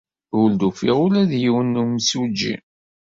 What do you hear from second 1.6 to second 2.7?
n yemsujji.